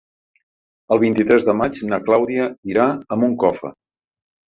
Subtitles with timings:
[0.95, 3.77] El vint-i-tres de maig na Clàudia irà a Moncofa.